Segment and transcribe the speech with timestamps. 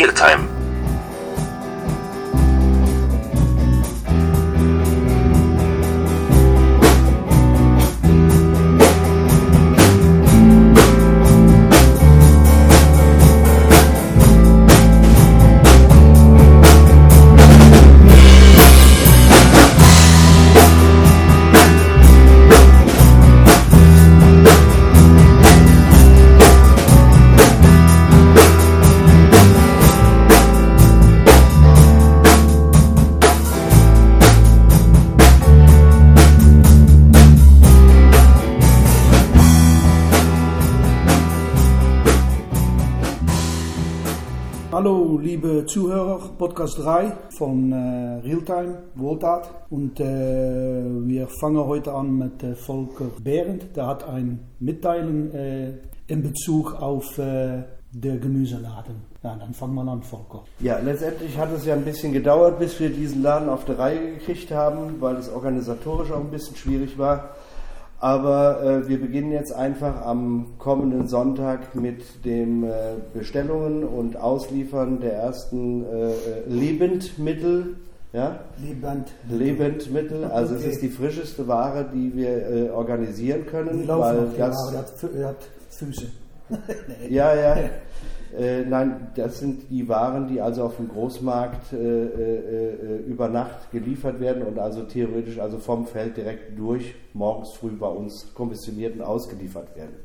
[0.00, 0.48] Realtime.
[0.48, 0.59] Hallo
[45.70, 52.56] Zuhörer, Podcast 3 von äh, Realtime Wohltat und äh, wir fangen heute an mit äh,
[52.56, 53.76] Volker Behrendt.
[53.76, 55.74] Der hat eine Mitteilung äh,
[56.08, 57.62] in Bezug auf äh,
[57.92, 58.96] der Gemüseladen.
[59.22, 60.42] Ja, dann fangen wir an, Volker.
[60.58, 64.14] Ja, letztendlich hat es ja ein bisschen gedauert, bis wir diesen Laden auf die Reihe
[64.14, 67.36] gekriegt haben, weil es organisatorisch auch ein bisschen schwierig war.
[68.00, 75.00] Aber äh, wir beginnen jetzt einfach am kommenden Sonntag mit den äh, Bestellungen und Ausliefern
[75.00, 76.12] der ersten äh,
[76.48, 77.76] Lebendmittel.
[78.14, 78.40] Ja?
[78.60, 79.08] Lebend.
[79.28, 80.70] Lebendmittel, also es Okay.
[80.72, 83.78] ist die frischeste Ware, die wir äh, organisieren können.
[83.78, 84.84] Die laufen weil noch, das, Ware,
[85.14, 85.36] der hat
[85.68, 86.06] Füße.
[87.08, 87.56] Ja, ja.
[88.36, 93.28] Äh, nein, das sind die Waren, die also auf dem Großmarkt äh, äh, äh, über
[93.28, 98.32] Nacht geliefert werden und also theoretisch also vom Feld direkt durch morgens früh bei uns
[98.34, 99.96] kommissioniert und ausgeliefert werden.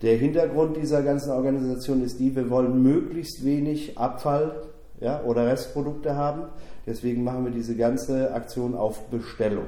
[0.00, 4.62] Der Hintergrund dieser ganzen Organisation ist die, wir wollen möglichst wenig Abfall
[5.00, 6.44] ja, oder Restprodukte haben.
[6.86, 9.66] Deswegen machen wir diese ganze Aktion auf Bestellung.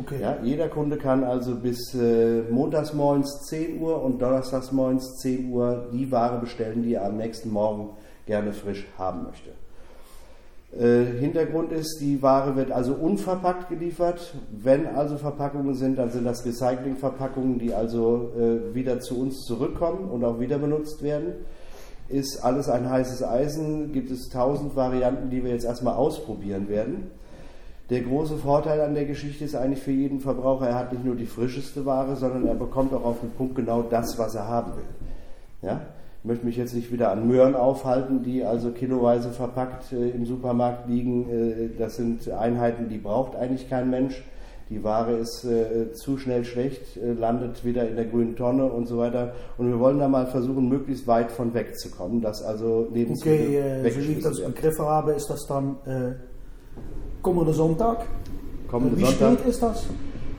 [0.00, 0.20] Okay.
[0.20, 5.50] Ja, jeder Kunde kann also bis äh, montags morgens 10 Uhr und donnerstags morgens 10
[5.50, 7.90] Uhr die Ware bestellen, die er am nächsten Morgen
[8.26, 9.50] gerne frisch haben möchte.
[10.78, 14.34] Äh, Hintergrund ist, die Ware wird also unverpackt geliefert.
[14.50, 20.10] Wenn also Verpackungen sind, dann sind das Recyclingverpackungen, die also äh, wieder zu uns zurückkommen
[20.10, 21.32] und auch wieder benutzt werden.
[22.08, 27.10] Ist alles ein heißes Eisen, gibt es tausend Varianten, die wir jetzt erstmal ausprobieren werden.
[27.88, 31.14] Der große Vorteil an der Geschichte ist eigentlich für jeden Verbraucher, er hat nicht nur
[31.14, 34.72] die frischeste Ware, sondern er bekommt auch auf den Punkt genau das, was er haben
[34.72, 34.84] will.
[35.62, 35.82] Ja?
[36.22, 40.26] Ich möchte mich jetzt nicht wieder an Möhren aufhalten, die also kiloweise verpackt äh, im
[40.26, 41.30] Supermarkt liegen.
[41.30, 44.24] Äh, das sind Einheiten, die braucht eigentlich kein Mensch.
[44.68, 48.86] Die Ware ist äh, zu schnell schlecht, äh, landet wieder in der grünen Tonne und
[48.86, 49.34] so weiter.
[49.58, 53.90] Und wir wollen da mal versuchen, möglichst weit von wegzukommen, dass also Lebensmittel Okay, äh,
[53.92, 55.76] so wie ich das begriffen habe, ist das dann
[57.22, 58.06] kommende Sonntag.
[58.68, 59.38] Kommende wie Sonntag.
[59.38, 59.86] spät ist das?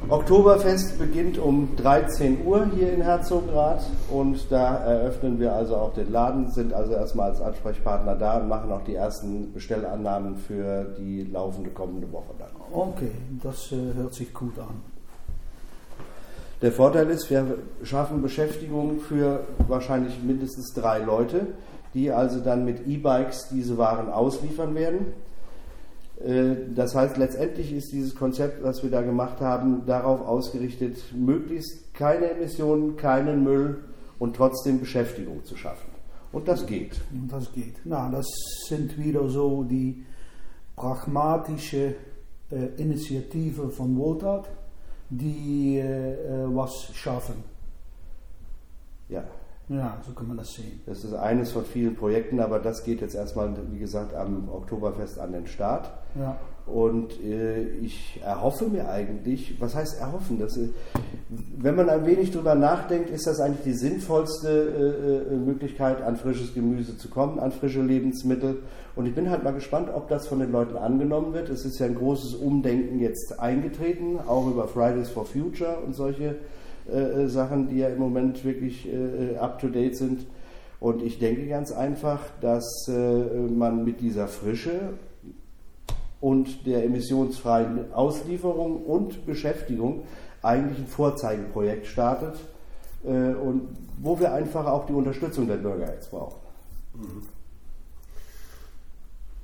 [0.10, 6.10] Oktoberfest beginnt um 13 Uhr hier in Herzogenrath und da eröffnen wir also auch den
[6.12, 11.24] Laden, sind also erstmal als Ansprechpartner da und machen auch die ersten Bestellannahmen für die
[11.24, 12.50] laufende kommende Woche dann.
[12.72, 13.12] Okay,
[13.44, 14.82] das äh, hört sich gut an.
[16.62, 21.48] Der Vorteil ist, wir schaffen Beschäftigung für wahrscheinlich mindestens drei Leute,
[21.94, 25.08] die also dann mit E-Bikes diese Waren ausliefern werden.
[26.24, 31.94] Äh, Das heißt, letztendlich ist dieses Konzept, was wir da gemacht haben, darauf ausgerichtet, möglichst
[31.94, 33.84] keine Emissionen, keinen Müll
[34.20, 35.90] und trotzdem Beschäftigung zu schaffen.
[36.32, 37.00] Und das geht.
[37.12, 37.76] Und Das geht.
[37.86, 38.28] Na, das
[38.68, 40.06] sind wieder so die
[40.76, 41.96] pragmatische
[42.52, 44.50] äh, Initiativen von Wohltat,
[45.10, 47.44] die äh, äh, was schaffen.
[49.10, 49.24] Ja,
[49.70, 50.82] Ja, so kann man das sehen.
[50.86, 55.20] das ist eines von vielen Projekten, aber das geht jetzt erstmal, wie gesagt, am Oktoberfest
[55.20, 55.92] an den Start.
[56.16, 56.38] Ja.
[56.66, 60.40] Und äh, ich erhoffe mir eigentlich, was heißt erhoffen?
[60.40, 60.70] Das, äh,
[61.58, 66.18] wenn man ein wenig drüber nachdenkt, ist das eigentlich die sinnvollste äh, äh, Möglichkeit, an
[66.18, 68.64] frisches Gemüse zu kommen, an frische Lebensmittel.
[68.96, 71.50] Und ich bin halt mal gespannt, ob das von den Leuten angenommen wird.
[71.50, 76.36] Es ist ja ein großes Umdenken jetzt eingetreten, auch über Fridays for Future und solche
[76.92, 80.26] äh, äh, Sachen, die ja im Moment wirklich äh, up to date sind.
[80.80, 84.94] Und ich denke ganz einfach, dass äh, man mit dieser Frische
[86.22, 90.04] und der emissionsfreien Auslieferung und Beschäftigung
[90.42, 92.36] eigentlich ein Vorzeigeprojekt startet
[93.04, 93.70] äh, und
[94.00, 96.40] wo wir einfach auch die Unterstützung der Bürger jetzt brauchen.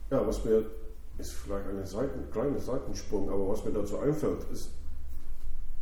[0.09, 0.65] Ja, was mir
[1.17, 4.69] ist vielleicht eine Seiten, kleine Seitensprung, aber was mir dazu einfällt, ist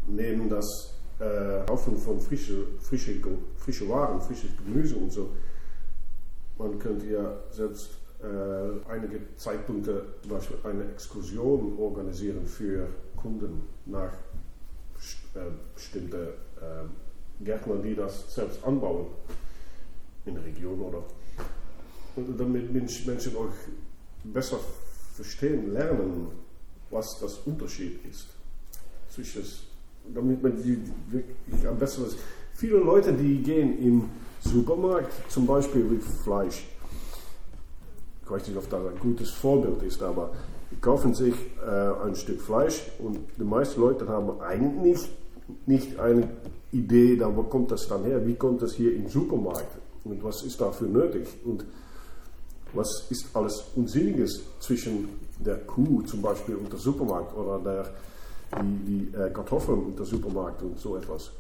[0.08, 3.16] neben das äh, von frische, frische,
[3.58, 5.30] frische Waren, frisches Gemüse und so,
[6.58, 7.92] man könnte ja selbst
[8.22, 14.14] äh, einige Zeitpunkte zum Beispiel eine Exkursion organisieren für Kunden nach
[15.36, 15.40] äh,
[15.76, 19.08] bestimmte äh, Gärtner, die das selbst anbauen
[20.26, 21.04] in der Region oder
[22.16, 23.54] Und damit Mensch- Menschen auch
[24.24, 24.60] besser
[25.16, 26.28] verstehen, lernen,
[26.90, 28.28] was das Unterschied ist.
[29.10, 29.44] Zwischen,
[30.14, 30.78] damit man die
[31.10, 32.18] wirklich am besten ist.
[32.54, 34.10] Viele Leute, die gehen im
[34.42, 36.68] Supermarkt, zum Beispiel mit Fleisch,
[38.24, 40.32] ich weiß nicht, ob das ein gutes Vorbild ist, aber
[40.72, 41.34] die kaufen sich
[41.66, 45.10] äh, ein Stück Fleisch und die meisten Leute haben eigentlich
[45.66, 46.30] nicht eine
[46.72, 49.78] Idee, da, wo kommt das dann her, wie kommt das hier im Supermarkt?
[50.04, 51.28] Und was ist dafür nötig?
[51.46, 51.66] Und
[52.74, 55.10] was ist alles Unsinniges zwischen
[55.40, 57.94] der Kuh zum Beispiel und der Supermarkt oder der,
[58.60, 61.32] die, die äh, Kartoffeln und der Supermarkt und so etwas.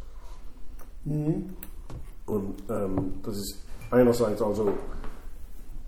[2.25, 3.57] Und ähm, das ist
[3.89, 4.71] einerseits also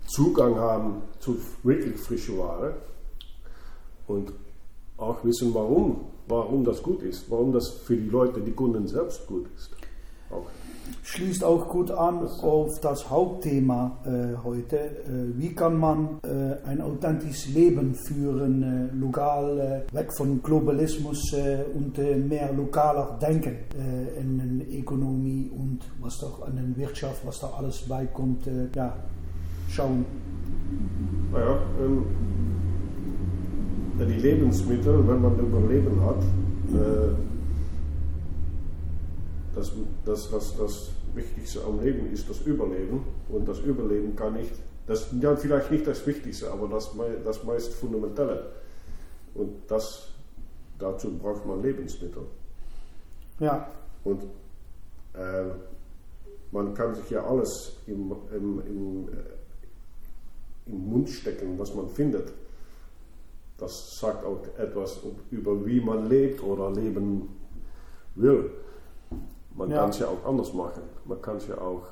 [0.06, 2.74] Zugang haben zu wirklich frischer Ware
[4.06, 4.32] und
[4.96, 9.26] auch wissen, warum, warum das gut ist, warum das für die Leute, die Kunden selbst
[9.26, 9.70] gut ist.
[10.30, 10.46] Auch.
[11.02, 14.76] Schließt auch gut an auf das Hauptthema äh, heute.
[14.76, 21.32] Äh, wie kann man äh, ein authentisches Leben führen, äh, lokal, äh, weg von Globalismus
[21.34, 21.98] äh, und
[22.28, 23.56] mehr lokaler denken
[24.18, 28.96] in der Ökonomie und was doch an der Wirtschaft, was da alles beikommt, ja,
[29.68, 30.04] schauen.
[31.32, 32.04] Naja, ähm,
[33.98, 36.22] die Lebensmittel, wenn man Überleben hat,
[39.54, 39.72] das,
[40.04, 43.04] das, das, das Wichtigste am Leben ist das Überleben.
[43.28, 44.52] Und das Überleben kann nicht,
[44.86, 46.90] das ja, vielleicht nicht das Wichtigste, aber das,
[47.24, 48.50] das meist Fundamentelle.
[49.34, 50.08] Und das,
[50.78, 52.22] dazu braucht man Lebensmittel.
[53.40, 53.68] Ja,
[54.04, 54.22] Und
[55.14, 55.50] äh,
[56.52, 62.32] man kann sich ja alles im, im, im, äh, im Mund stecken, was man findet.
[63.58, 67.28] Das sagt auch etwas über wie man lebt oder leben
[68.14, 68.50] will.
[69.56, 69.80] Man Ja.
[69.80, 70.82] kann es ja auch anders machen.
[71.04, 71.82] Man kann es ja auch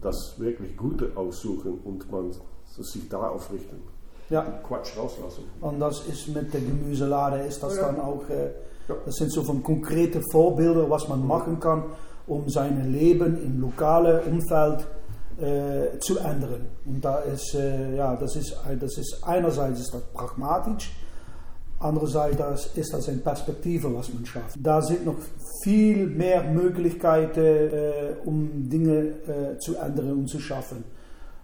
[0.00, 2.32] das wirklich Gute aussuchen und man
[2.78, 3.82] sich darauf richten.
[4.30, 4.42] ja.
[4.66, 5.44] Quatsch rauslassen.
[5.62, 7.86] Und das ist mit der Gemüselade, ist das Ja.
[7.86, 8.50] dann auch, äh,
[8.86, 8.94] Ja.
[9.06, 11.84] das sind so von konkrete Vorbilder, was man machen kann,
[12.26, 14.86] um sein Leben im lokalen Umfeld
[15.40, 16.66] äh, zu ändern.
[16.84, 20.92] Und da ist, äh, ja, das ist, das ist einerseits ist das pragmatisch,
[21.80, 24.56] andererseits ist das eine Perspektive, was man schafft.
[24.60, 25.16] Da sind noch
[25.62, 30.84] viel mehr Möglichkeiten, äh, um Dinge äh, zu ändern und zu schaffen.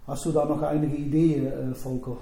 [0.07, 2.17] Hast du da noch einige Ideen, äh, Volker?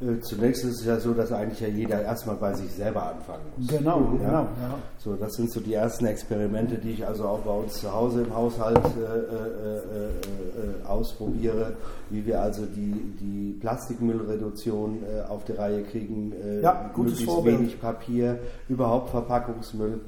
[0.00, 3.42] Äh, Zunächst ist es ja so, dass eigentlich ja jeder erstmal bei sich selber anfangen
[3.56, 3.68] muss.
[3.68, 4.10] Genau, Ja.
[4.18, 4.78] genau, ja.
[4.98, 8.22] So, das sind so die ersten Experimente, die ich also auch bei uns zu Hause
[8.22, 11.74] im Haushalt äh, äh, äh, äh, ausprobiere,
[12.08, 17.24] wie wir also die, die Plastikmüllreduktion äh, auf die Reihe kriegen, äh, Ja, gutes möglichst
[17.34, 17.58] Vorbild.
[17.60, 18.38] wenig Papier,
[18.68, 20.00] überhaupt Verpackungsmüll.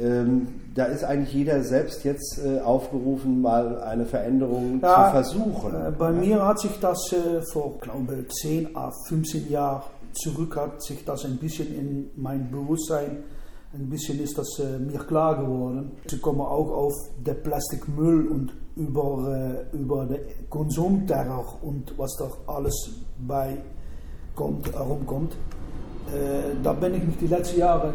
[0.00, 5.74] Ähm, da ist eigentlich jeder selbst jetzt äh, aufgerufen, mal eine Veränderung Ja, zu versuchen.
[5.74, 9.82] Äh, bei mir hat sich das äh, vor, glaube 10 à 15 Jahren
[10.12, 13.18] zurück, hat sich das ein bisschen in mein Bewusstsein,
[13.72, 15.92] ein bisschen ist das äh, mir klar geworden.
[16.06, 22.30] Sie kommen auch auf den Plastikmüll und über, äh, über den Konsumterror und was da
[22.46, 23.58] alles bei
[24.34, 25.34] kommt, herumkommt.
[26.12, 27.92] Äh, da bin ich mich die letzten Jahre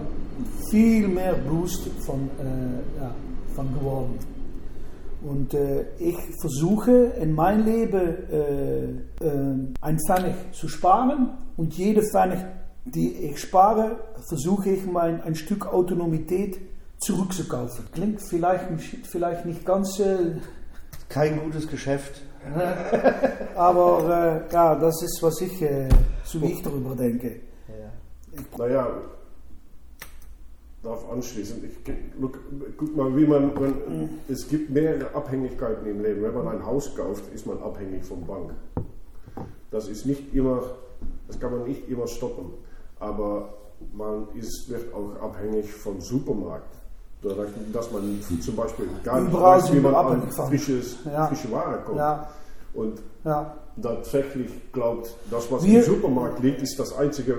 [0.69, 3.15] viel mehr bewusst von, äh, ja,
[3.55, 4.19] von geworden.
[5.23, 8.93] Und äh, ich versuche in mein Leben äh, äh,
[9.81, 12.39] ein Pfennig zu sparen und jede Pfennig,
[12.85, 16.59] die ich spare, versuche ich mein, ein Stück Autonomität
[16.99, 17.85] zurückzukaufen.
[17.91, 20.35] Klingt vielleicht, nicht- vielleicht nicht ganz, äh,
[21.09, 22.21] Kein gutes Geschäft.
[23.55, 25.63] aber äh, ja, das ist, was ich,
[26.23, 27.37] so wie ich darüber denke.
[28.57, 28.87] Naja,
[30.85, 31.77] darauf anschließend, ich,
[32.19, 32.39] look,
[32.77, 36.21] guck mal, wie man, wenn, es gibt mehrere Abhängigkeiten im Leben.
[36.23, 38.51] Wenn man ein Haus kauft, ist man abhängig vom Bank.
[39.71, 40.63] Das ist nicht immer,
[41.27, 42.53] das kann man nicht immer stoppen,
[42.99, 43.49] aber
[43.93, 46.73] man ist, wird auch abhängig vom Supermarkt.
[47.73, 51.25] Dass man zum Beispiel gar nicht Überall weiß, wie man an frisches, Ja.
[51.27, 51.97] frische Ware kommt.
[51.97, 52.29] Ja,
[52.75, 53.55] Und ja.
[53.81, 57.35] tatsächlich glaubt, das, was Wir- im Supermarkt liegt, ist das einzige,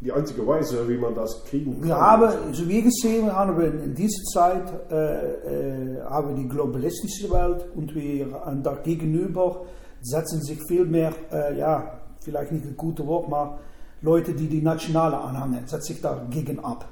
[0.00, 1.84] die einzige Weise, wie man das kriegen kann.
[1.84, 6.48] Wir haben, so wie gesehen haben wir in dieser Zeit äh, äh, haben wir die
[6.48, 9.62] globalistische Welt und wir und da gegenüber
[10.00, 13.58] setzen sich viel mehr, äh, ja, vielleicht nicht ein gutes Wort, aber
[14.00, 16.86] Leute, die die nationale anhängen, setzen sich dagegen ab.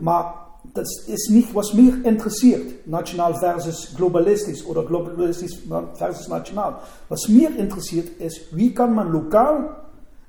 [0.00, 5.58] Maar das ist nicht, was mich interessiert, national versus globalistisch oder globalistisch
[5.94, 6.76] versus national.
[7.08, 9.76] Was mir interessiert ist, wie kann man lokal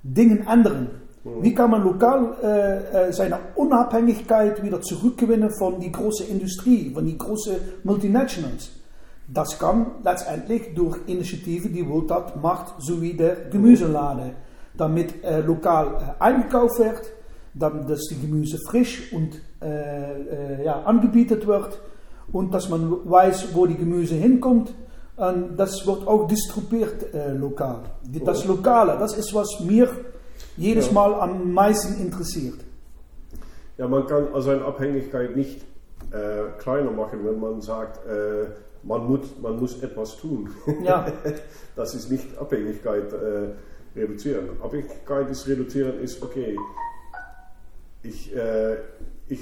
[0.04, 0.90] Dinge ändern?
[1.42, 7.06] Wie kann man lokal äh, äh, seine Unabhängigkeit wieder zurückgewinnen von die große Industrie, von
[7.06, 8.72] die großen Multinationals?
[9.28, 14.32] Das kann letztendlich durch Initiativen, die Wohltat macht, so wie der Gemüselade,
[14.78, 17.02] damit äh, lokal äh, eingekauft wird,
[17.54, 21.80] dann, dass die Gemüse frisch und äh, äh, ja, angebietet wird
[22.32, 24.74] und dass man weiß, wo die Gemüse hinkommt.
[25.18, 27.80] Und das wird auch distribuiert lokal.
[28.24, 29.90] Das Lokale, das ist, was mir
[30.56, 30.94] jedes Ja.
[30.94, 32.60] Mal am meisten interessiert.
[33.78, 35.62] Ja, man kann also eine Abhängigkeit nicht
[36.12, 38.48] äh, kleiner machen, wenn man sagt, äh,
[38.84, 40.50] man, muss, man muss etwas tun.
[40.84, 41.12] Ja.
[41.76, 43.50] das ist nicht Abhängigkeit äh,
[43.96, 44.50] reduzieren.
[44.62, 46.58] Abhängigkeit ist reduzieren ist, okay,
[48.04, 48.78] ich, äh,
[49.28, 49.42] ich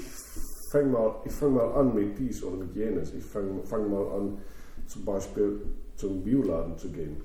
[0.70, 3.12] fange mal, ich fang mal an mit dies oder mit jenes.
[3.14, 4.38] Ich fange fang mal an,
[4.86, 5.60] zum Beispiel
[5.96, 7.20] zum Bioladen zu gehen.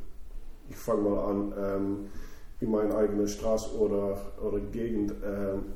[0.70, 1.98] Ich fange mal an, ähm,
[2.62, 5.74] in meiner eigenen Straße oder, oder Gegend ähm,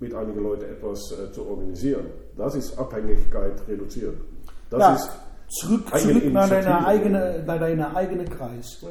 [0.00, 2.06] mit einigen Leuten etwas äh, zu organisieren.
[2.36, 4.14] Das ist Abhängigkeit reduzieren.
[4.70, 4.94] Das Ja.
[4.94, 5.10] ist
[5.50, 8.84] Zurück, zurück nach deiner eigenen, nach deiner eigenen Kreis.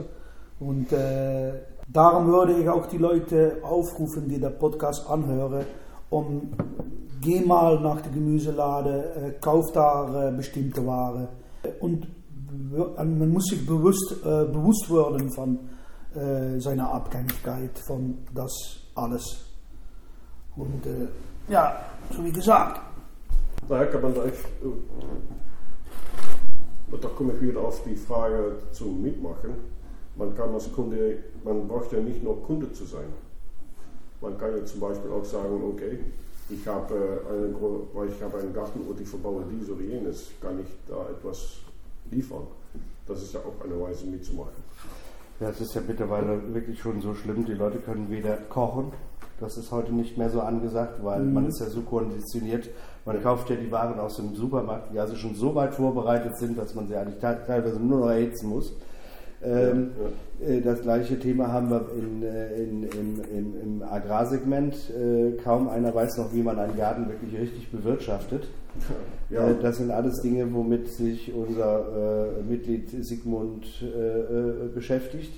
[0.60, 1.52] Und äh,
[1.88, 5.66] darum würde ich auch die Leute aufrufen, die den Podcast anhören,
[6.10, 6.50] um
[7.22, 11.28] geh mal nach der Gemüselade, äh, kauf da äh, bestimmte Ware.
[11.80, 12.08] Und
[12.98, 15.60] man muss sich bewusst, äh, bewusst werden von
[16.18, 18.52] äh, seiner Abhängigkeit von das
[18.96, 19.46] alles.
[20.56, 21.08] Und äh,
[21.48, 21.80] ja,
[22.12, 22.82] so wie gesagt,
[23.68, 24.46] Daher kann man echt.
[24.64, 24.68] äh,
[27.02, 29.56] da komme ich wieder auf die Frage zum Mitmachen.
[30.16, 33.08] Man kann als Kunde, man braucht ja nicht nur Kunde zu sein.
[34.22, 36.00] Man kann ja zum Beispiel auch sagen, okay,
[36.50, 40.60] ich habe, äh, eine, ich habe einen Garten und ich verbaue dies oder jenes, kann
[40.60, 41.58] ich da etwas
[42.10, 42.48] liefern.
[43.06, 44.67] Das ist ja auch eine Weise mitzumachen.
[45.40, 47.46] Ja, es ist ja mittlerweile wirklich schon so schlimm.
[47.46, 48.92] Die Leute können weder kochen,
[49.40, 52.70] das ist heute nicht mehr so angesagt, weil man ist ja so konditioniert.
[53.06, 56.58] Man kauft ja die Waren aus dem Supermarkt, die also schon so weit vorbereitet sind,
[56.58, 58.74] dass man sie eigentlich te- teilweise nur noch erhitzen muss.
[59.44, 59.92] Ähm,
[60.46, 64.76] äh, Das gleiche Thema haben wir in, äh, in, im, im, Agrarsegment.
[64.90, 68.48] Äh, Kaum einer weiß noch, wie man einen Garten wirklich richtig bewirtschaftet.
[69.30, 69.52] Ja.
[69.52, 75.34] Das sind alles Dinge, womit sich unser äh, Mitglied Sigmund äh, beschäftigt,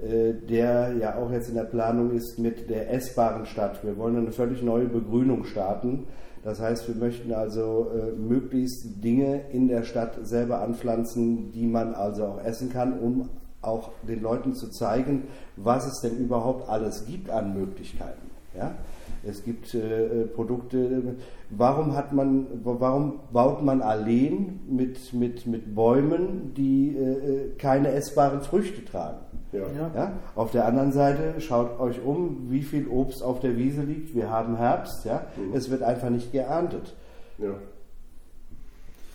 [0.00, 3.82] äh, der ja auch jetzt in der Planung ist mit der essbaren Stadt.
[3.82, 6.06] Wir wollen eine völlig neue Begrünung starten.
[6.46, 11.92] Das heißt, wir möchten also äh, möglichst Dinge in der Stadt selber anpflanzen, die man
[11.92, 13.28] also auch essen kann, um
[13.62, 15.24] auch den Leuten zu zeigen,
[15.56, 18.30] was es denn überhaupt alles gibt an Möglichkeiten.
[18.56, 18.76] Ja?
[19.24, 21.16] Es gibt äh, äh, Produkte.
[21.50, 27.90] Warum hat man, warum baut man Alleen mit, mit, mit Bäumen, die äh, äh, keine
[27.90, 29.25] essbaren Früchte tragen?
[29.52, 29.90] Ja.
[29.94, 30.12] ja.
[30.34, 34.14] Auf der anderen Seite schaut euch um, wie viel Obst auf der Wiese liegt.
[34.14, 35.22] Wir haben Herbst, ja.
[35.54, 36.94] Es wird einfach nicht geerntet.
[37.38, 37.50] Ja.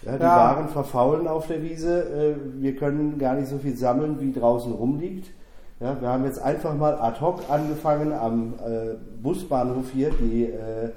[0.04, 0.36] Ja, die Ja.
[0.38, 2.04] Waren verfaulen auf der Wiese.
[2.04, 5.32] Äh, Wir können gar nicht so viel sammeln, wie draußen rumliegt.
[5.80, 10.90] Ja, wir haben jetzt einfach mal ad hoc angefangen, am äh, Busbahnhof hier die, äh,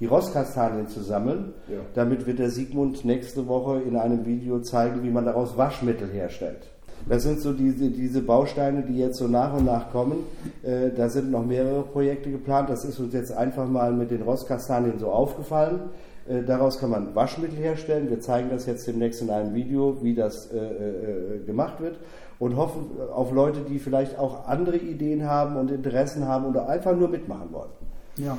[0.00, 1.52] die Rosskastanien zu sammeln.
[1.68, 1.80] Ja.
[1.94, 6.69] Damit wird der Sigmund nächste Woche in einem Video zeigen, wie man daraus Waschmittel herstellt.
[7.08, 10.24] Das sind so diese, diese Bausteine, die jetzt so nach und nach kommen.
[10.62, 12.70] Äh, da sind noch mehrere Projekte geplant.
[12.70, 15.90] Das ist uns jetzt einfach mal mit den Rostkastanien so aufgefallen.
[16.28, 18.08] Äh, daraus kann man Waschmittel herstellen.
[18.10, 21.98] Wir zeigen das jetzt demnächst in einem Video, wie das äh, äh, gemacht wird.
[22.38, 26.96] Und hoffen auf Leute, die vielleicht auch andere Ideen haben und Interessen haben oder einfach
[26.96, 27.70] nur mitmachen wollen.
[28.16, 28.38] ja.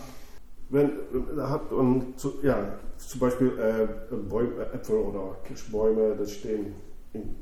[0.73, 0.89] Wenn,
[1.35, 2.55] da hat man zu, ja,
[2.95, 6.73] zum Beispiel äh, Bäume, Äpfel oder Kirschbäume, das stehen
[7.11, 7.35] in,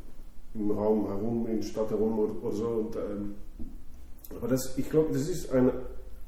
[0.60, 2.68] im Raum herum, in der Stadt herum oder, oder so.
[2.68, 3.36] Und, ähm,
[4.36, 5.72] aber das, ich glaube, das ist eine,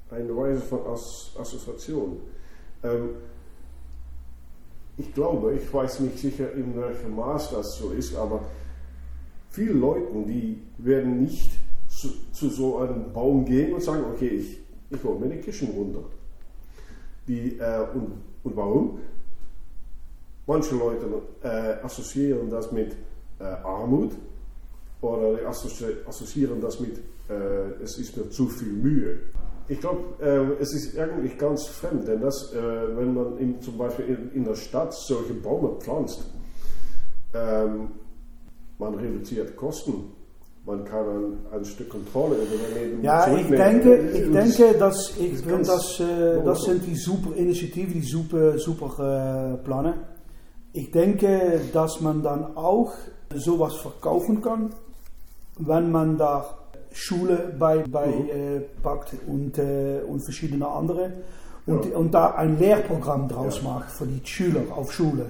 [0.09, 2.17] eine Weise von As Assoziation.
[2.83, 3.09] Ähm,
[4.97, 8.41] ich glaube, ich weiß nicht sicher, in welchem Maß das so ist, aber
[9.49, 11.51] viele Leute, die werden nicht
[11.87, 14.59] zu, zu so einem Baum gehen und sagen, okay, ich,
[14.89, 16.03] ich hole mir eine Kirschen runter.
[17.27, 18.99] Die, äh, und, und warum?
[20.47, 21.05] Manche Leute
[21.43, 22.95] äh, assoziieren das mit
[23.41, 24.11] äh, Armut
[25.01, 26.97] oder die assozi assoziieren das mit,
[27.29, 29.19] äh, es ist mir zu viel Mühe.
[29.67, 32.57] Ich glaube, äh, es ist eigentlich ganz fremd, denn das, äh,
[32.97, 36.23] wenn man in, zum Beispiel in, in der Stadt solche Bäume pflanzt,
[37.33, 37.89] ähm,
[38.77, 39.93] man reduziert Kosten.
[40.65, 44.77] Man kann ein, ein Stück Kontrolle über sein Leben Ja, ich denke, ich das- denke,
[44.77, 49.93] dass ich ganz das, äh, das sind die super Initiativen, die super, super äh, Plannen.
[50.73, 52.93] Ich denke, dass man dann auch
[53.35, 54.69] sowas verkaufen kann,
[55.59, 56.45] wenn man da
[56.93, 58.29] Schule bei, bei Mhm.
[58.29, 61.11] äh, packt und, äh, und verschiedene andere
[61.65, 61.97] und, Ja.
[61.97, 63.69] und da ein Lehrprogramm draus Ja.
[63.69, 65.27] macht für die Schüler auf Schule.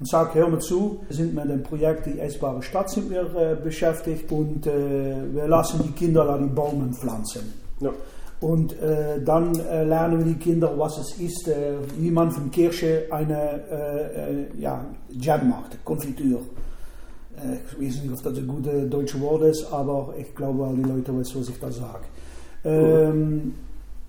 [0.00, 3.32] und sage, hör mal zu, wir sind mit dem Projekt Die essbare Stadt sind wir
[3.36, 7.52] äh, beschäftigt und äh, wir lassen die Kinder da die Bäume pflanzen.
[7.78, 7.90] Ja.
[8.44, 13.06] Und äh, dann äh, lernen die Kinder, was es ist, äh, wie man von Kirsche
[13.10, 16.40] eine äh, äh, ja, Jam macht, Konfitur.
[17.38, 20.82] Äh, ich weiß nicht, ob das ein gutes deutsches Wort ist, aber ich glaube, die
[20.82, 22.04] Leute wissen, was ich da sage.
[22.64, 23.54] Ähm,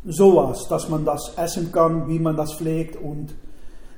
[0.05, 3.33] sowas, dass man das essen kann, wie man das pflegt und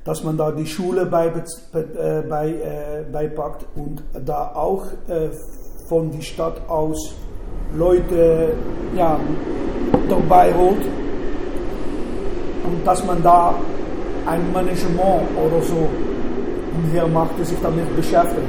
[0.04, 1.34] dass man da die Schule bei,
[1.74, 4.86] bei, beipackt und da auch
[5.90, 7.16] von der Stadt aus
[7.76, 8.54] Leute
[8.96, 9.20] ja,
[10.10, 10.84] dabei holt
[12.64, 13.56] und dass man da
[14.26, 15.88] ein Management oder so
[16.76, 18.48] umher macht, die sich damit beschäftigt,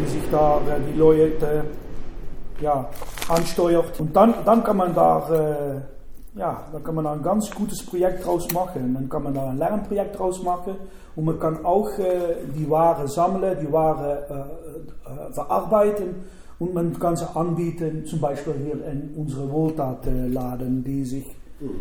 [0.00, 0.60] die sich da
[0.92, 1.64] die Leute
[2.60, 2.88] ja,
[3.28, 3.98] ansteuert.
[4.00, 7.84] Und dann, dann kann man da äh, ja, dann kann man da ein ganz gutes
[7.86, 8.94] Projekt draus machen.
[8.94, 10.74] Dann kann man da ein Lernprojekt draus machen.
[11.14, 16.24] Und man kann auch äh, die Ware sammeln, die Ware äh, äh, verarbeiten
[16.58, 21.24] und man kann sie anbieten, zum Beispiel hier in unsere Wohltatladen, die sich,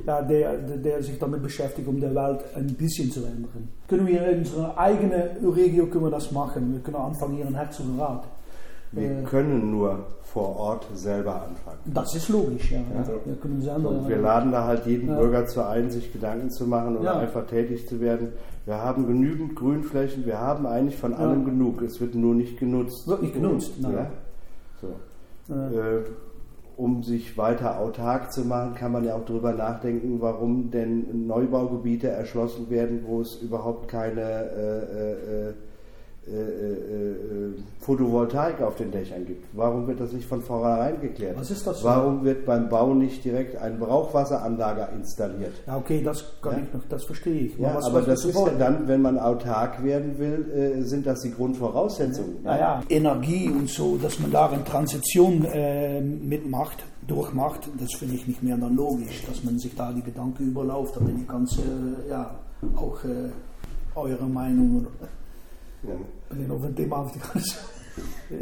[0.05, 3.67] ja, der, der, sich damit beschäftigt, um der Welt ein bisschen zu ändern.
[3.87, 5.21] Können wir in unserer eigenen
[5.53, 6.73] Regio können wir das machen.
[6.73, 8.23] Wir können anfangen hier in Herzogenrath.
[8.91, 11.79] Wir Äh, können nur vor Ort selber anfangen.
[11.85, 12.79] Das ist logisch, ja.
[13.25, 15.17] Wir können selber, Und wir laden da halt jeden Ja.
[15.19, 17.19] Bürger zu ein, sich Gedanken zu machen oder Ja.
[17.19, 18.29] einfach tätig zu werden.
[18.65, 21.17] Wir haben genügend Grünflächen, wir haben eigentlich von Ja.
[21.17, 21.81] allem genug.
[21.81, 23.07] Es wird nur nicht genutzt.
[23.07, 24.07] Wird nicht genutzt, nein.
[24.83, 25.53] So.
[25.53, 25.69] Ja.
[25.69, 26.03] Äh,
[26.75, 32.07] um sich weiter autark zu machen, kann man ja auch darüber nachdenken, warum denn Neubaugebiete
[32.07, 35.53] erschlossen werden, wo es überhaupt keine äh,
[36.25, 39.45] äh, äh, äh, Photovoltaik auf den Dächern gibt.
[39.51, 41.35] Warum wird das nicht von vornherein geklärt?
[41.37, 41.83] Was ist das?
[41.83, 45.51] Warum wird beim Bau nicht direkt eine Brauchwasseranlage installiert?
[45.67, 46.59] Ja, okay, das kann Ja.
[46.63, 47.57] ich noch, das verstehe ich.
[47.57, 51.05] Ja, was- aber was das ist ja dann, wenn man autark werden will, äh, sind
[51.05, 52.37] das die Grundvoraussetzungen.
[52.45, 52.81] Ja, ja.
[52.87, 55.45] Energie und so, dass man da eine Transition
[56.25, 60.47] mitmacht, durchmacht, das finde ich nicht mehr dann logisch, dass man sich da die Gedanken
[60.47, 60.95] überläuft.
[60.95, 62.31] Da bin ich ganz, äh, ja,
[62.77, 62.99] auch
[63.95, 64.87] eure Meinung.
[65.85, 65.89] Ja.
[66.39, 67.55] Ich auf ein Thema auf die ganze.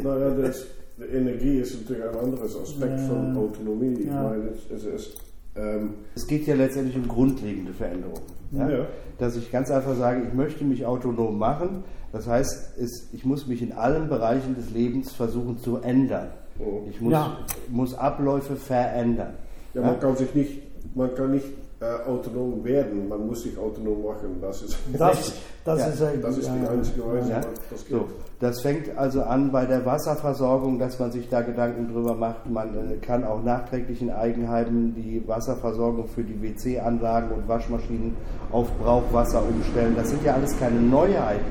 [0.02, 0.64] Naja, das,
[0.98, 3.06] de Energie ist natürlich ein anderes Aspekt Ja.
[3.08, 3.94] von Autonomie.
[4.00, 4.22] Ich Ja.
[4.22, 5.16] meine, es, ist.
[5.54, 8.22] Ähm, Es geht ja letztendlich um grundlegende Veränderungen.
[8.52, 8.68] Ja?
[8.70, 8.86] Ja.
[9.18, 11.84] Dass ich ganz einfach sage, ich möchte mich autonom machen.
[12.12, 16.28] Das heißt, es, ich muss mich in allen Bereichen des Lebens versuchen zu ändern.
[16.58, 16.82] oh.
[16.88, 17.38] Ich muss, Ja.
[17.68, 19.34] muss Abläufe verändern.
[19.74, 20.62] ja, man kann sich nicht,
[20.94, 21.46] man kann nicht
[21.82, 24.38] äh, autonom werden, man muss sich autonom machen.
[24.40, 25.32] Das ist, Das,
[25.64, 27.40] das Ja, ist, äh, das ist ja, die einzige Weise, Ja.
[27.40, 27.46] ja.
[27.70, 27.96] das geht.
[27.98, 28.06] So,
[28.38, 32.48] das fängt also an bei der Wasserversorgung, dass man sich da Gedanken drüber macht.
[32.48, 38.16] Man äh, kann auch nachträglich in Eigenheimen die Wasserversorgung für die WC-Anlagen und Waschmaschinen
[38.52, 39.94] auf Brauchwasser umstellen.
[39.96, 41.44] Das sind ja alles keine Neuheiten.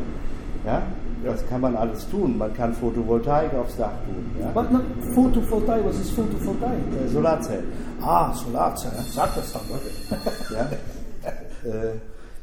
[0.65, 0.81] Ja?
[1.23, 2.37] Das kann man alles tun.
[2.37, 4.25] Man kann Photovoltaik aufs Dach tun.
[4.39, 4.49] Ja?
[4.53, 4.81] Was, na,
[5.13, 6.79] Photovoltaik, was ist Photovoltaik?
[7.05, 7.65] Äh, Solarzellen.
[8.01, 9.61] Ah, Solarzelle, sag das dann.
[10.55, 10.69] Ja?
[11.69, 11.93] äh,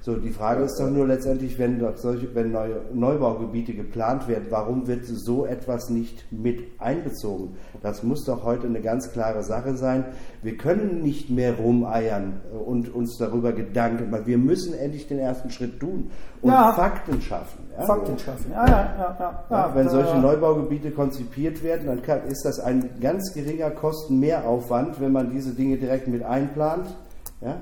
[0.08, 4.86] so, die Frage ist doch nur letztendlich, wenn, solche, wenn neue Neubaugebiete geplant werden, warum
[4.86, 7.56] wird so etwas nicht mit einbezogen?
[7.82, 10.06] Das muss doch heute eine ganz klare Sache sein.
[10.40, 14.24] Wir können nicht mehr rumeiern und uns darüber Gedanken machen.
[14.24, 16.72] Wir müssen endlich den ersten Schritt tun und Ja.
[16.72, 17.68] Fakten schaffen.
[17.76, 17.84] Ja?
[17.84, 18.50] Fakten schaffen.
[18.50, 19.44] Ja, ja, ja.
[19.50, 25.12] ja, wenn solche Neubaugebiete konzipiert werden, dann kann, ist das ein ganz geringer Kostenmehraufwand, wenn
[25.12, 26.96] man diese Dinge direkt mit einplant.
[27.42, 27.56] Ja?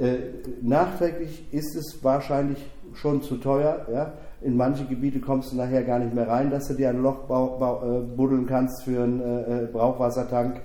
[0.00, 0.16] Äh,
[0.62, 2.58] nachträglich ist es wahrscheinlich
[2.94, 3.86] schon zu teuer.
[3.92, 4.12] Ja?
[4.40, 7.24] In manche Gebiete kommst du nachher gar nicht mehr rein, dass du dir ein Loch
[7.28, 10.60] äh, buddeln kannst für einen äh, äh, Brauchwassertank.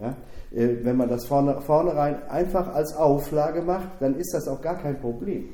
[0.00, 0.16] Ja?
[0.56, 4.76] Äh, wenn man das vorne, vornherein einfach als Auflage macht, dann ist das auch gar
[4.76, 5.48] kein Problem.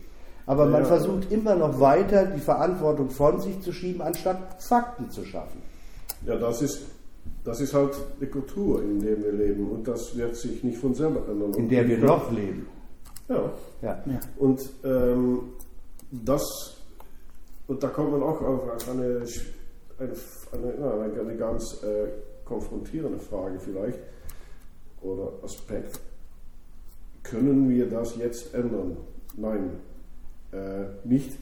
[0.47, 0.89] Aber man Ja.
[0.89, 5.63] versucht immer noch weiter die Verantwortung von sich zu schieben, anstatt Fakten zu schaffen.
[6.27, 6.83] Ja, das ist,
[7.45, 9.71] das ist halt die Kultur, in der wir leben.
[9.71, 11.55] Und das wird sich nicht von selber ändern.
[11.55, 12.67] In der wir noch leben.
[13.29, 13.53] Ja.
[13.83, 14.03] Ja.
[14.07, 14.21] Ja.
[14.39, 15.53] Und ähm,
[16.11, 16.43] das,
[17.67, 19.25] und da kommt man auch auf eine,
[19.99, 20.13] eine,
[20.53, 22.09] eine, eine, eine ganz äh,
[22.45, 23.99] konfrontierende Frage vielleicht
[25.01, 26.01] oder Aspekt.
[27.23, 28.97] Können wir das jetzt ändern?
[29.37, 29.71] Nein,
[30.53, 31.39] äh, nicht.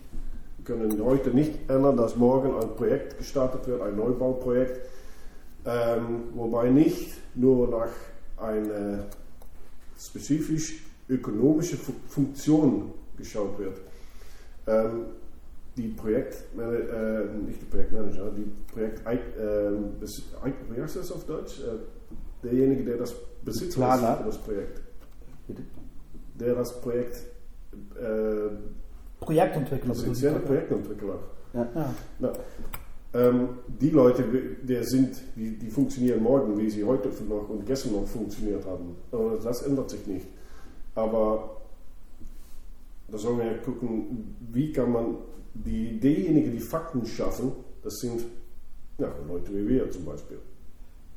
[0.57, 4.89] Wir können heute nicht ändern, dass morgen ein Projekt gestartet wird, ein Neubauprojekt,
[5.65, 7.91] ähm, wobei nicht nur nach
[8.37, 9.05] einer
[9.99, 13.81] spezifisch ökonomische Fu- Funktion geschaut wird.
[14.67, 15.07] Ähm,
[15.77, 19.71] die Projektmanager, äh, nicht die Projektmanager, die Projekt, äh,
[20.45, 21.61] Eig- wie heißt das auf Deutsch?
[21.61, 21.79] Äh,
[22.45, 24.13] derjenige, der das Besitzer Planer.
[24.13, 24.81] ist für das Projekt,
[25.49, 25.63] Bitte?
[26.39, 27.17] der das Projekt,
[28.01, 28.51] äh,
[29.21, 29.93] Projektentwickler.
[29.93, 31.19] essentielle Projektentwickler,
[31.55, 31.69] Ja.
[31.75, 31.95] Ja.
[32.19, 32.33] Na,
[33.15, 34.25] ähm, die Leute,
[34.63, 38.97] die, sind, die, die funktionieren morgen, wie sie heute noch und gestern noch funktioniert haben.
[39.43, 40.27] Das ändert sich nicht.
[40.95, 41.57] Aber
[43.09, 45.17] da sollen wir ja gucken, wie kann man
[45.55, 47.53] die, diejenigen, die Fakten schaffen,
[47.83, 48.25] das sind
[48.99, 50.39] ja, Leute wie wir zum Beispiel.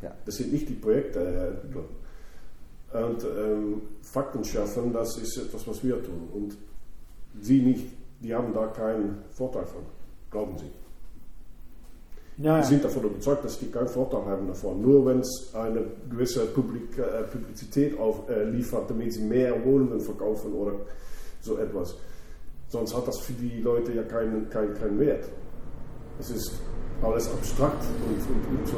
[0.02, 0.14] Ja.
[0.26, 1.62] Das sind nicht die Projekte.
[2.94, 6.30] Und ähm, Fakten schaffen, das ist etwas, was wir tun.
[6.34, 6.58] Und
[7.42, 7.88] sie nicht,
[8.22, 9.82] die haben da keinen Vorteil von,
[10.32, 10.72] glauben sie.
[12.38, 12.64] Ja, ja.
[12.64, 14.82] sind davon überzeugt, dass die keinen Vorteil haben davon.
[14.82, 20.02] Nur wenn es eine gewisse Publik äh, Publizität auf, äh, liefert, damit sie mehr Wohnungen
[20.02, 20.74] verkaufen oder
[21.40, 21.96] so etwas.
[22.68, 25.30] Sonst hat das für die Leute ja keinen, keinen, keinen Wert.
[26.20, 26.60] Es ist
[27.02, 28.78] alles abstrakt und, und, und so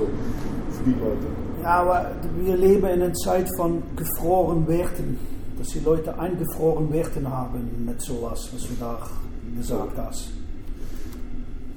[0.77, 1.25] für die Leute.
[1.63, 5.17] Ja, aber wir leben in einer Zeit von gefrorenen Werten.
[5.57, 8.99] Dass die Leute eingefroren Werten haben mit sowas, was du da
[9.57, 10.29] gesagt hast.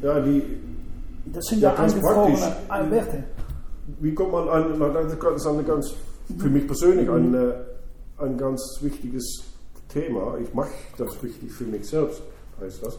[0.03, 0.43] Ja, die,
[1.27, 2.37] Das sind Ja, ja, ganz eingefrorene
[2.69, 2.91] praktisch.
[2.91, 3.25] Werte.
[4.01, 5.95] wie kommt man an, das ist eine ganz,
[6.39, 7.53] für mich persönlich ein, äh,
[8.19, 9.43] ein ganz wichtiges
[9.89, 10.39] Thema.
[10.39, 12.23] Ich mache das wichtig für mich selbst,
[12.61, 12.99] heißt das.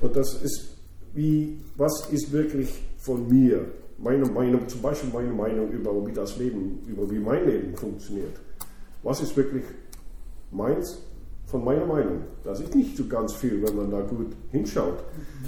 [0.00, 0.76] Und das ist,
[1.14, 3.66] wie, was ist wirklich von mir?
[3.98, 8.36] Meine Meinung, zum Beispiel meine Meinung über wie das Leben, über wie mein Leben funktioniert.
[9.04, 9.64] Was ist wirklich
[10.50, 10.98] meins
[11.52, 12.22] von meiner Meinung?
[12.42, 15.04] Das ist nicht so ganz viel, wenn man da gut hinschaut.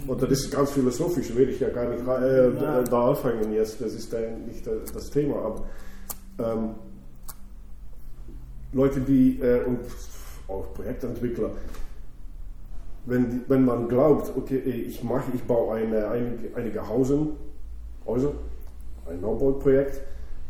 [0.06, 3.94] Und das ist ganz philosophisch, will ich ja gar nicht äh, da anfangen jetzt, das
[3.94, 4.14] ist
[4.46, 5.36] nicht das Thema.
[5.36, 5.62] Aber
[6.38, 6.74] ähm,
[8.74, 9.80] Leute, die äh, und
[10.46, 11.50] auch Projektentwickler,
[13.06, 17.28] wenn, wenn man glaubt, okay, ich mache, ich baue eine, einige, einige Hausen,
[18.06, 18.32] Häuser,
[19.08, 20.02] ein Neubauprojekt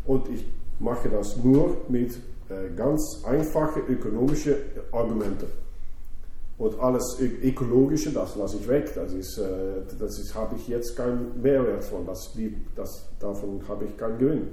[0.04, 0.44] und ich
[0.80, 2.18] mache das nur mit
[2.76, 4.54] ganz einfachen ökonomischen
[4.92, 5.46] Argumenten.
[6.56, 8.92] Und alles Ökologische, das lasse ich weg.
[8.94, 12.06] Das ist, äh, das ist, habe ich jetzt keinen Mehrwert von.
[12.06, 12.32] Das,
[12.76, 14.48] das, davon habe ich keinen Gewinn.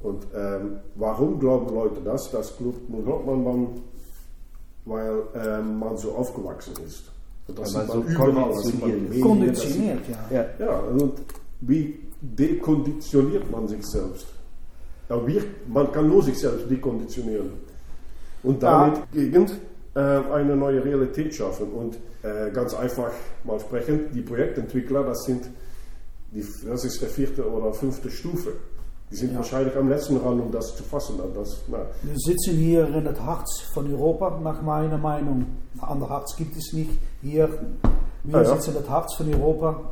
[0.00, 2.30] Und ähm, warum glauben Leute das?
[2.30, 3.68] Das glaubt, glaubt man, man
[4.84, 7.04] weil ähm, man so aufgewachsen ist.
[7.48, 10.36] Und das sieht man man so überall, man konditioniert Konditioniert, ja.
[10.38, 10.46] Ja.
[10.58, 11.12] ja, und
[11.60, 14.26] wie dekonditioniert man sich selbst?
[15.08, 17.50] Ja, wir, man kann nur sich selbst dekonditionieren.
[18.42, 19.46] Und damit gegen
[19.94, 21.68] äh, eine neue Realität schaffen.
[21.72, 23.10] Und äh, ganz einfach
[23.44, 25.48] mal sprechen, die Projektentwickler, das sind
[26.32, 28.52] die, das ist der vierte oder fünfte Stufe.
[29.10, 29.38] Die sind Ja.
[29.38, 31.20] wahrscheinlich am letzten Rand, um das zu fassen.
[31.34, 35.46] Das, Wir sitzen hier in das Harz von Europa, nach meiner Meinung.
[35.74, 36.90] Ein anderes Harz gibt es nicht.
[37.22, 37.48] Hier,
[38.24, 38.54] wir Ah, ja.
[38.56, 39.90] sitzen in das Harz von Europa.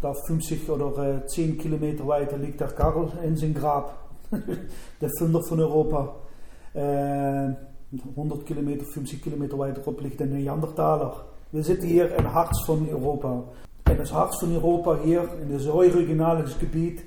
[0.00, 4.03] Da 50 oder äh, 10 Kilometer weiter liegt der Karl in sein Grab.
[5.00, 6.16] der Funder von Europa.
[6.74, 7.54] Äh,
[8.16, 11.26] 100 Kilometer, 50 Kilometer weiterop liegt der Neandertaler.
[11.52, 13.44] Wir sitzen hier im Harz von Europa.
[13.88, 17.02] In das Harz von Europa hier, in das regionales Gebiet,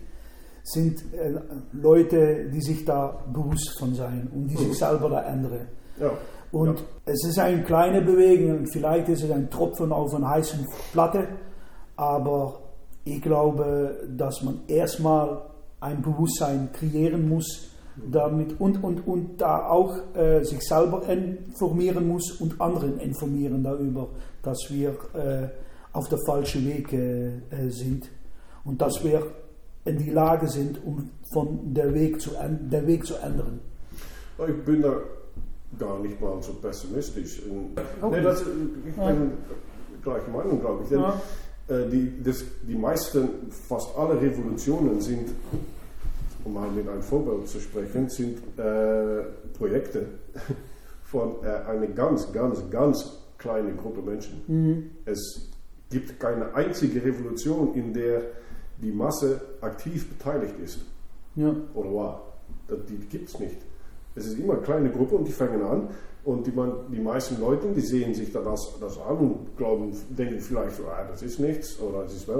[0.63, 1.33] sind äh,
[1.73, 5.67] Leute, die sich da bewusst von sein und die sich selber da ändern.
[5.99, 6.11] ja.
[6.51, 6.85] Und ja.
[7.05, 11.27] es ist eine kleine Bewegung und vielleicht ist es ein Tropfen auf einer heißen Platte,
[11.97, 12.59] aber
[13.03, 15.41] ich glaube, dass man erstmal
[15.79, 17.69] ein Bewusstsein kreieren muss
[18.11, 24.09] damit und, und, und da auch äh, sich selber informieren muss und anderen informieren darüber,
[24.43, 25.47] dass wir äh,
[25.93, 28.09] auf der falschen Weg äh, äh, sind
[28.63, 29.25] und dass wir
[29.85, 32.31] in die Lage sind, um von der Weg zu,
[32.71, 33.59] der Weg zu ändern.
[34.47, 34.97] Ich bin da
[35.79, 37.41] gar nicht mal so pessimistisch.
[38.01, 39.31] Auch nee, das, ich bin
[40.03, 40.89] gleiche Meinung, glaube ich.
[40.89, 41.21] Denn, Ja.
[41.67, 43.27] Äh, die, das, die meisten,
[43.67, 45.29] fast alle Revolutionen sind,
[46.43, 49.23] um mal mit einem Vorbild zu sprechen, sind äh,
[49.57, 50.05] Projekte
[51.03, 54.91] von äh, einer ganz, ganz, ganz kleinen Gruppe Menschen.
[55.05, 55.49] Es
[55.89, 58.21] gibt keine einzige Revolution, in der
[58.81, 60.79] die Masse aktiv beteiligt ist
[61.35, 61.55] Ja.
[61.73, 62.33] oder war.
[62.89, 63.57] Die gibt es nicht.
[64.15, 65.89] Es ist immer eine kleine Gruppe und die fangen an
[66.27, 69.95] und die, man, die meisten Leute, die sehen sich dann das, das an und glauben,
[70.09, 72.37] denken vielleicht, ah, das ist nichts oder es ist was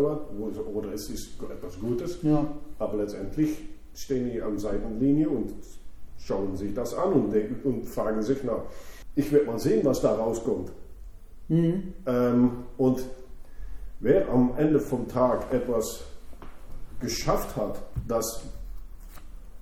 [0.74, 2.20] oder es ist etwas Gutes.
[2.22, 2.46] Ja.
[2.80, 3.58] Aber letztendlich
[3.94, 5.54] stehen die an Seitenlinie und
[6.18, 8.62] schauen sich das an und, denken, und fragen sich, na,
[9.16, 10.70] ich werde mal sehen, was da rauskommt.
[11.48, 11.94] Mhm.
[12.06, 13.06] Ähm, und
[14.02, 16.04] wer am Ende vom Tag etwas
[17.00, 18.44] geschafft hat, das,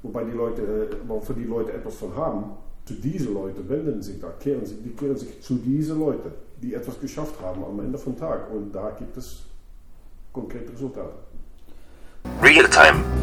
[0.01, 4.01] wobei die Leute, äh, wo für die Leute etwas von haben, zu diese Leute wenden
[4.01, 7.79] sich da, kehren sich, die kehren sich zu diese Leute, die etwas geschafft haben am
[7.79, 8.51] Ende vom Tag.
[8.51, 9.43] Und da gibt es
[10.31, 11.13] konkrete Resultate.
[12.41, 13.14] Real Time